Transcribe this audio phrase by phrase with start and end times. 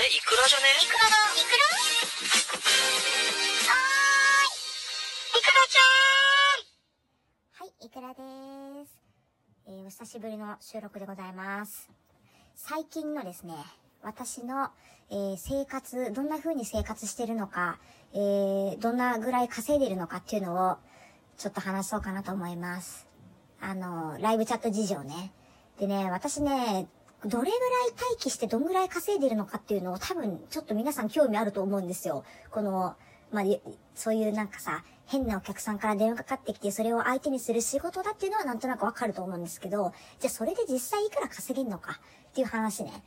[0.00, 0.64] れイクラじゃね？
[0.80, 1.78] イクラだイクラはー
[5.36, 5.84] いイクラちゃ
[6.64, 6.72] ん
[7.60, 8.22] はい、イクラで
[8.88, 8.96] す。
[9.66, 11.90] えー、お久しぶりの収録でございます。
[12.56, 13.52] 最近のですね、
[14.02, 14.70] 私の、
[15.10, 17.78] えー生活、どんな風に生活してるのか、
[18.14, 20.78] えーどんなぐらい稼いでるのかっていうのを、
[21.36, 23.06] ちょっと話そうかなと思います。
[23.60, 25.34] あの、ライブチャット事情ね。
[25.78, 26.88] でね、私ね、
[27.24, 27.52] どれぐらい
[27.92, 32.24] 待機してどんぐらい稼いでるのかっていうのを多分ちょっと皆さん興味あると思うんですよ。
[32.50, 32.96] この、
[33.30, 33.44] まあ、
[33.94, 43.04] そういうなんかさ、変なお客さんから電話かかってきてそれを相手にする仕事だっていうのはなんとなくわかると思うんですけど、じゃあそれで実際いくら稼げんのかっていう話ね。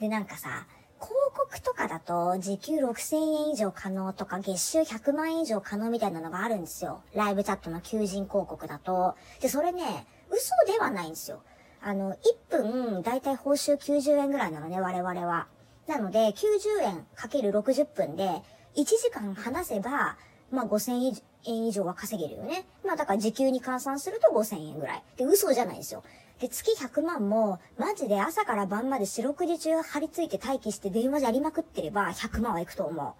[0.00, 0.66] で、なんかさ、
[0.98, 7.02] 広告とかだと時給6000円以上可能とか月収100万円以上可能みたいなのがあるんですよ。
[7.14, 9.14] ライブチャットの求人広告だと。
[9.40, 11.42] で、それね、嘘ではないんですよ。
[11.84, 12.14] あの、
[12.50, 15.48] 1分、だいたい報酬90円ぐらいなのね、我々は。
[15.88, 18.42] なので、90円かける60分で、
[18.76, 20.16] 1時間話せば、
[20.52, 22.66] まあ5000円以上は稼げるよね。
[22.84, 25.02] まあだから時給に換算すると5000円ぐらい。
[25.16, 26.04] で、嘘じゃないですよ。
[26.38, 33.16] で、月100万も、マジで朝から晩まで四六時中張り付いて待機して電話やりまくってれば100万はいくと思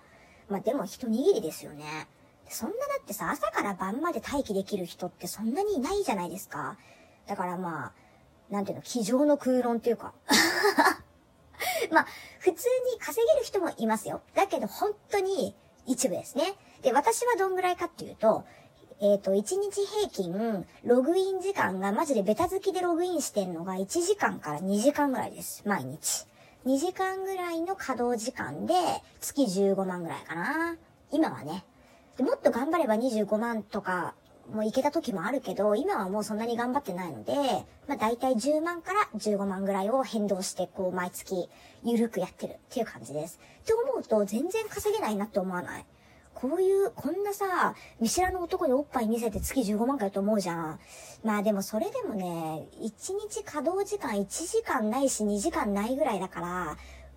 [0.49, 0.53] う。
[0.53, 2.07] まあでも一握りですよね。
[2.49, 6.77] そんなだってさ、朝から晩まで待機できる人ってそんなにいないじゃないですか。
[7.27, 8.02] だからまあ、
[8.53, 10.13] なんていうの、机上の空論っていうか。
[11.91, 12.07] まあ、
[12.39, 14.21] 普通に稼げる人もいますよ。
[14.35, 16.55] だけど本当に一部ですね。
[16.83, 18.45] で、私はどんぐらいかっていうと、
[19.01, 25.63] えっ、と、1日平均、ログイン時間がマジでベタ付きでログインしてんのが1時間から2時間ぐらいです。
[25.67, 26.27] 毎日。
[26.67, 28.75] 2時間ぐらいの稼働時間で
[29.21, 30.77] 月15万ぐらいかな。
[31.11, 31.65] 今はね。
[32.21, 34.15] もっと頑張れば25万とか
[34.51, 37.35] もいけた時もあるけど、今はもうそんなに頑張ってないので、
[37.89, 41.49] まあ大体10万から15万ぐらいを変動して、こう毎月
[41.85, 43.39] ゆるくやってるっていう感じです。
[43.63, 45.87] って思うと全然稼げないなって思わない？
[46.35, 50.81] こういう、こんなさ、見知らぬ男におっぱい見せて月15万回と思うじゃん。
[51.23, 56.77] まあでもそれでもね、1日稼働時間1時間ないし2時間ないぐらいだから、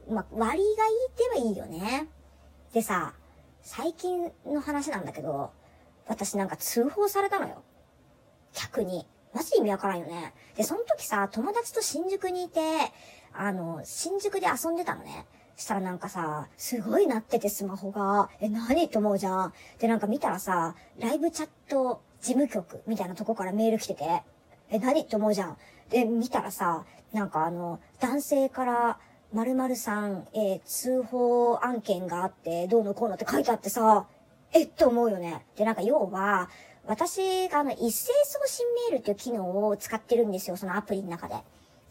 [0.09, 0.61] まあ割がいい
[1.09, 2.07] ってはいいよね。
[2.73, 3.13] でさ、
[3.61, 5.51] 最近の話なんだけど、
[6.07, 7.63] 私なんか通報されたのよ。
[8.53, 9.07] 客に。
[9.33, 10.33] マジ意味わからんよね。
[10.55, 12.61] で、その時さ、友達と新宿にいて、
[13.33, 15.25] あの、新宿で遊んでたのね。
[15.57, 19.53] したらなんかさ、すごい鳴っててスマホが、え、何って思うじゃん。
[19.79, 24.23] で、なんか見たらさ、ライブチャット事務局みたいなとこからメール来てて、
[24.69, 25.57] え、何って思うじゃん。
[25.89, 28.99] で、見たらさ、なんかあの、男性から、
[29.33, 34.07] 〇〇さん、えー通報案件があって、どうのこうのって書いてあってさ、
[34.55, 35.45] えって思うよね。
[35.57, 36.49] で、なんか要は、
[36.87, 41.35] 私があの、一斉送信メールっていう機能を使ってるんですよ、そのアプリの中で。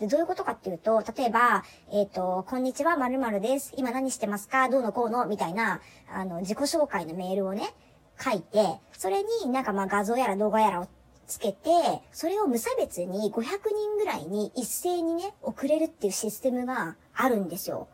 [0.01, 3.75] で、どういうことかっていうと、例えば、えっ、と、こんにちは、〇〇です。
[3.77, 4.71] 今何してますか？
[4.71, 5.27] どうのこうの？
[5.27, 7.75] みたいな、あの、自己紹介のメールをね、
[8.19, 10.89] 書いて、それになんかまあ画像やら動画やらを
[11.27, 11.69] つけて、
[12.13, 17.89] それを無差別に500人ぐらいに一斉にね、送れるっていうシステムがあるんですよ。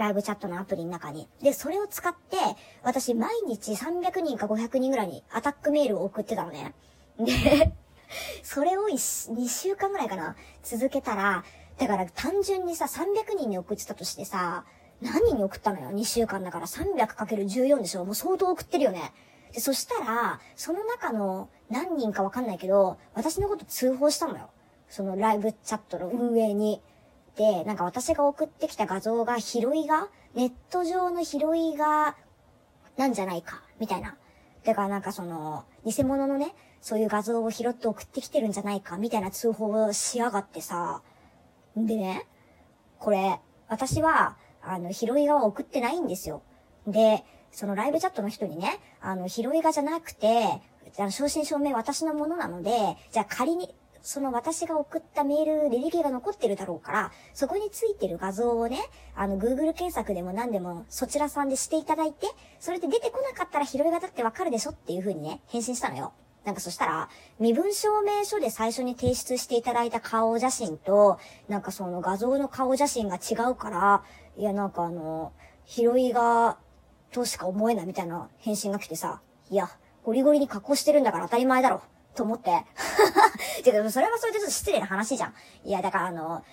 [0.00, 1.28] ライブチャットのアプリの中に。
[1.42, 2.38] で、それを使って、
[2.82, 6.74] 私毎日300人か500人ぐらいにアタックメールを送ってたのね。
[7.18, 7.72] で、
[8.42, 11.44] それを2週間ぐらいかな、続けたら、
[11.76, 14.64] だから単純にさ、300人に送ってたとしてさ、
[15.02, 19.12] 何人に送ったのよ ?2 週間だから 300×14 でしょもう相当送ってるよね。
[19.52, 24.48] で、そしたら、その中の何人かわかんないけど、私のこと通報したのよ。
[24.88, 26.80] そのライブチャットの運営に。
[27.36, 32.16] で、なんか私が送ってきた画像が拾いが、ネット上の拾いが、
[32.96, 34.16] なんじゃないか、みたいな。
[34.64, 41.02] だからなんかその、偽物のね、そういう画像を拾って送ってきてるんじゃないか、みたいな通報をしやがってさ。
[41.76, 42.26] でね、
[42.98, 46.42] これ、私は、あの、拾い画は送ってないんですよ。
[46.86, 50.60] で、そのライブチャットの人にね、あの、拾い画じゃなくて、
[50.98, 52.70] あの、正真正銘私のものなので、
[53.10, 58.78] じゃあ仮に、その私が送ったメール、履歴が残ってるだろうから、そこについてる画像をね、
[59.14, 62.26] あの、Google 検索でも何でもそちらさんでしていただいて、
[62.58, 66.12] それで出てこなかったら拾い画だってわかるでしょっていう風にね、返信したのよ。
[66.44, 67.08] なんかそしたら、
[67.38, 71.18] 身分証明書で最初に提出していただいた顔写真と、
[71.48, 74.02] なんかその画像の顔写真が違うから、
[74.36, 75.32] いやなんかあの、
[75.66, 76.56] 拾い画
[77.12, 79.20] としか思えないみたいな返信が来てさ、
[79.50, 79.68] いや、
[80.02, 81.82] ゴリゴリに加工してるんだから当たり前だろ、
[82.20, 82.64] と思って。
[83.64, 85.34] てか、それはそれでちょっと失礼な話じゃん。
[85.64, 86.44] いや、だからあの、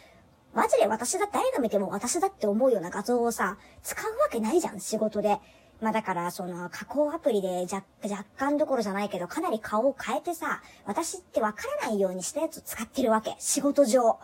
[0.53, 5.39] マジで私だ、誰が見ても私だって思うような画像をさ、使うわけないじゃん、仕事で。
[5.81, 13.35] まあだから、その、加工アプリで若若干どころじゃないけど、かなり顔を変えてさ、私ってわからないようにしたやつを使ってるわけ。
[13.39, 14.19] 仕事上。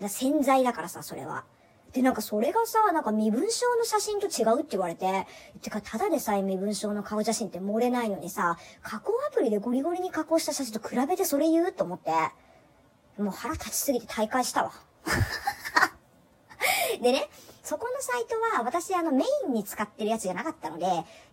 [0.00, 1.44] だ洗剤だからさ、それは。
[1.94, 5.26] で、なんかそれがさ、なんか身分証の写真と違うって言われて、
[5.62, 12.10] てか、ただでさえ身分証の顔写真って漏れないのにさ、加工アプリでゴリゴリに加工した写真と比べてそれ言うと思って、
[13.16, 14.72] もう腹立ちすぎて大会したわ。
[17.00, 17.28] でね、
[17.62, 20.86] そこのサイトは私あのメインに使ってるやつじゃなかったので、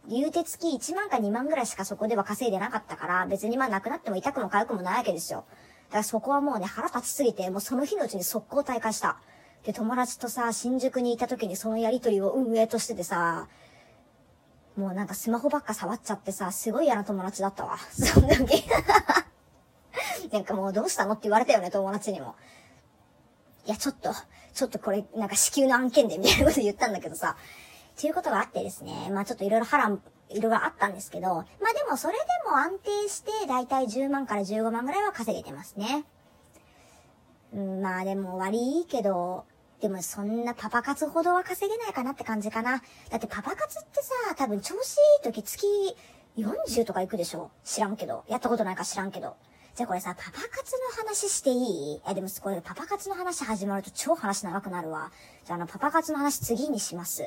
[0.08, 5.46] 言うて月1万か2万ぐらいしかそこでは稼いでなかったから、別にまあなくなっても痛くも痒くもないわけですよ。
[5.90, 9.18] だからそこはもうね、腹立ちすぎて、もうその日のうちに速攻大会した。
[9.64, 13.48] で、友達とさ、新宿にいた時にそのやりとりを運営としててさ、
[14.76, 17.78] もうなんかスマホばっか触っちゃってさ、すごい嫌な友達だったわ。
[17.92, 18.64] そんな時。
[20.32, 22.36] なんかもうどうしたのって言われたよね、友達にも。
[23.66, 24.12] いや、ちょっと、
[24.54, 27.36] ちょっとこれ、なんか支給の案件でみたいなこと言ったんだけどさ、
[27.98, 31.44] っていうことがあってですね、まあちょっといろいろ波乱、いろいろあったんですけど、まあ
[31.74, 32.20] でもそれで
[32.50, 36.06] も安定して、だいたい10万から15万ぐらいは稼げてますね。
[37.54, 39.46] うん、まあでも悪いけど、
[39.82, 42.84] でもそんなパパ活ほどは稼げないかなって感じかな。
[43.10, 45.66] だってパパ活ってさ、多分調子いい時月
[46.38, 47.50] 40とか行くでしょ？
[47.64, 48.24] 知らんけど。
[48.28, 49.36] やったことないか知らんけど。
[49.76, 52.02] じゃあこれさ、パパ活の話していい？
[52.08, 55.12] えでもこれパパ活の話始まると超話長くなるわ。
[55.46, 57.24] じゃああのパパ活の話次にします。